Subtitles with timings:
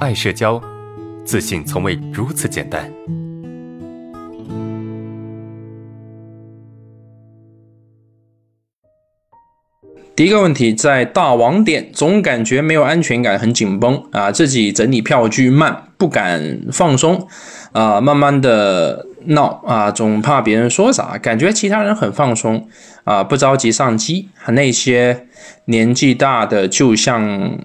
[0.00, 0.58] 爱社交，
[1.26, 2.90] 自信从未如此简单。
[10.16, 17.28] 第一个问题，在大网点总感觉没有安全感，很紧绷啊，自己整理票据慢，不敢放松
[17.72, 22.66] 啊，慢慢的闹啊，总怕别人说啥，感觉其他人很放松
[23.04, 25.26] 啊，不着急上机，那些
[25.66, 27.58] 年纪大的就像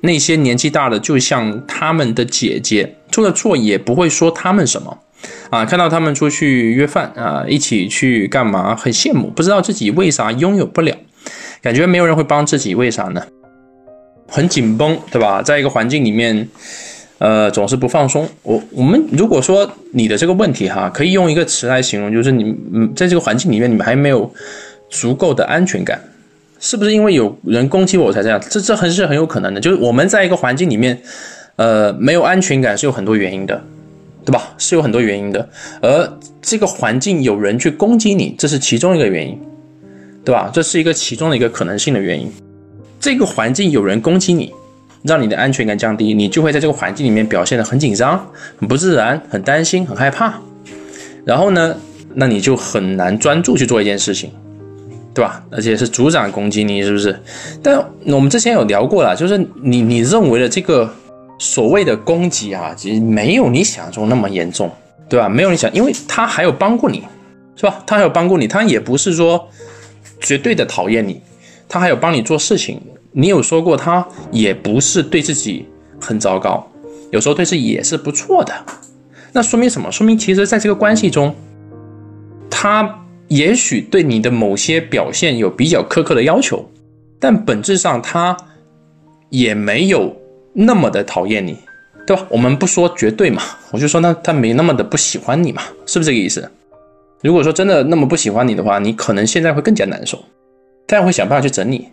[0.00, 4.98] 那些年纪大的就像他们的姐姐，出了错也不会说他们什么
[5.50, 10.94] 啊，看到他们出去约饭啊，一起去干嘛，很羡慕，不知道自己为啥拥有不了。
[11.60, 13.20] 感觉没有人会帮自己，为啥呢？
[14.28, 15.42] 很紧绷，对吧？
[15.42, 16.48] 在一个环境里面，
[17.18, 18.28] 呃，总是不放松。
[18.42, 24.32] 我我们如果说你的这个问题哈，可以用一个词来形容，就是你嗯，在这个环境里面，你们还没有
[24.88, 26.00] 足够的安全感，
[26.58, 28.40] 是不是因为有人攻击我才这样？
[28.50, 29.60] 这这很是很有可能的。
[29.60, 31.00] 就是我们在一个环境里面，
[31.56, 33.62] 呃，没有安全感是有很多原因的，
[34.24, 34.54] 对吧？
[34.58, 35.48] 是有很多原因的。
[35.80, 39.38] 而这个环境有人去攻击你，这是其中一个原因。
[40.24, 40.50] 对吧？
[40.52, 42.30] 这是一个其中的一个可能性的原因。
[43.00, 44.52] 这个环境有人攻击你，
[45.02, 50.34] 让你的安全感降低，你就会在这个环境里面表现得很紧张、很不自然、很担心、很害怕。
[51.24, 51.74] 然后呢，
[52.12, 54.30] 那你就很难专注去做一件事情，
[55.18, 55.42] 对吧？
[55.50, 57.20] 而且是组长攻击你，是不是？
[57.60, 60.88] 但我们之前有聊过了，就是你你认为的这个
[61.40, 64.70] 所谓的攻击啊，其实没有你想象中那么严重，
[65.08, 65.28] 对吧？
[65.28, 67.02] 没有你想，因为他还有帮过你，
[67.56, 67.82] 是吧？
[67.84, 69.48] 他还有帮过你，他也不是说。
[70.20, 71.20] 绝对的讨厌你，
[71.68, 72.80] 他还有帮你做事情。
[73.12, 75.64] 你有说过他也不是对自己
[76.00, 76.66] 很糟糕，
[77.12, 78.52] 有时候对自己也是不错的。
[79.32, 79.92] 那说明什么？
[79.92, 81.32] 说明其实在这个关系中，
[82.50, 82.98] 他
[83.28, 86.68] 也许对你的某些表现有比较苛刻的要求，
[87.20, 88.36] 但本质上他
[89.28, 90.16] 也没有
[90.52, 91.56] 那么的讨厌你，
[92.06, 92.26] 对吧？
[92.30, 96.50] 我们不说绝对嘛，我就说那他没那么的不喜欢你嘛，是不是这个意思？
[97.22, 100.22] 如果说真的那么不喜欢你的话，你可能现在会更加难受，
[100.86, 101.88] 他会想办法去整你，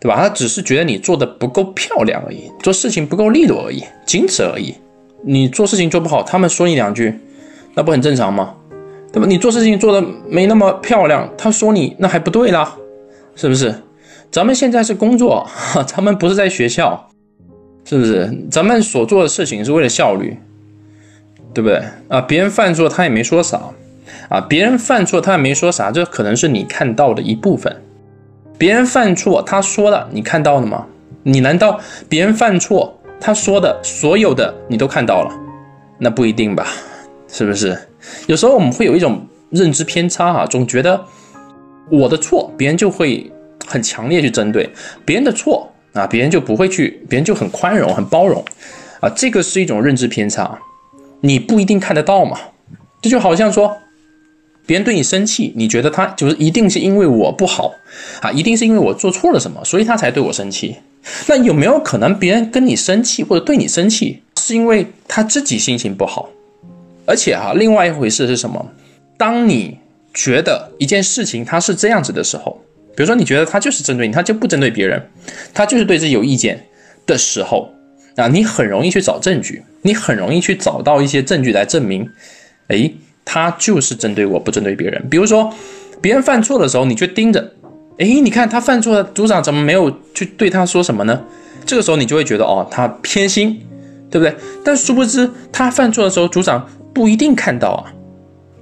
[0.00, 0.16] 对吧？
[0.16, 4.74] 他只是觉得你做的不够漂亮而已，做事情不够利落而已，仅此而已。
[5.24, 7.18] 你做事情做不好，他们说你两句，
[7.74, 8.54] 那不很正常吗？
[9.16, 9.26] 对吧？
[9.26, 12.76] 你做事情做的没那么漂亮，他说你那还不对啦，
[13.34, 13.74] 是不是？
[14.30, 17.08] 咱们现在是工作，哈 咱们不是在学校，
[17.86, 18.30] 是不是？
[18.50, 20.36] 咱们所做的事情是为了效率，
[21.54, 21.82] 对不对？
[22.08, 23.58] 啊，别人犯错他也没说啥。
[24.28, 27.74] 啊，别人犯错他也没说啥，这可能是你看到的一部分。
[28.58, 30.84] 别人犯错他说了，你看到了吗？
[31.22, 35.30] 你难道别人犯错他说的所有的你都看到了？
[35.98, 36.66] 那不一定吧，
[37.36, 37.78] 是不是？
[38.28, 39.20] 有时候我们会有一种
[39.50, 41.04] 认知偏差哈，总觉得
[41.90, 43.30] 我的错别人就会
[43.66, 44.66] 很强烈去针对
[45.04, 48.42] 别人的错啊，别人就不会去，别人就很宽容很包容
[49.00, 50.58] 啊，这个是一种认知偏差，
[51.20, 52.38] 你不一定看得到嘛。
[53.02, 53.76] 这就好像说。
[54.68, 57.72] 别人对你生气，你觉得他就是一定是因为我不好
[58.20, 60.74] 啊，一定是因为我做错了什么，所以他才对我生气。
[61.28, 66.28] 那有没有可能别人跟你生气或者对你生气，是因为他自己心情不好？
[67.06, 68.70] 而且哈，另外一回事是什么？
[69.16, 69.78] 当你
[70.12, 72.60] 觉得一件事情他是这样子的时候，
[72.96, 75.10] 比如说你觉得他就是针对你，他就不针对别人，
[75.54, 76.66] 他就是对自己有意见
[77.06, 77.72] 的时候
[78.16, 82.10] 啊，你很容易去找证据，你很容易去找到一些证据来证明，
[82.68, 82.92] 哎。
[83.28, 85.04] 他就是针对我不针对别人。
[85.10, 85.52] 比如说，
[86.00, 87.40] 别人犯错的时候，你就盯着，
[87.98, 91.24] 哎，你看他犯错了，组长怎么没有去对他说什么呢？
[91.64, 93.60] 这个时候你就会觉得，哦，他偏心，
[94.08, 94.32] 对不对？
[94.64, 97.92] 但殊不知，他犯错的时候，组长不一定看到啊，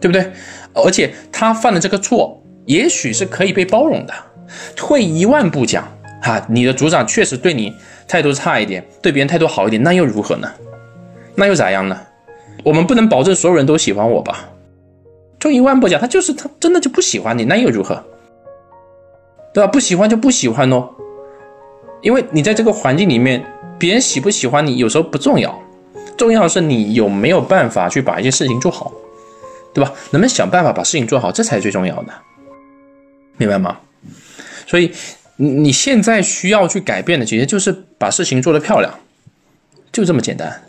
[0.00, 0.32] 对不对？
[0.74, 4.12] 而且他犯的这个错，也许是可以被包容的。
[4.74, 5.86] 退一万步讲，
[6.20, 7.72] 哈，你的组长确实对你
[8.08, 10.50] 态度差一点，对别人态度好一点，那又如何呢？
[11.36, 11.96] 那又咋样呢？
[12.64, 14.48] 我们不能保证所有人都喜欢我吧？
[15.38, 18.02] 退一万步讲，他就是他真的就不喜欢你，那又如何？
[19.54, 19.68] 对吧？
[19.68, 20.90] 不喜欢就不喜欢喽，
[22.02, 23.46] 因为你在这个环境里面，
[23.78, 25.56] 别人喜不喜欢你有时候不重要，
[26.16, 28.92] 重要的是你有没有办法去把一些事情做好，
[29.74, 29.92] 对吧？
[30.10, 32.12] 能不能想办法把事情做好，这才是最重要的，
[33.36, 33.78] 明白吗？
[34.66, 34.90] 所以
[35.36, 38.92] 你现在需要去改变的，其实就是把事情做得漂亮，
[39.92, 40.62] 就这么简单。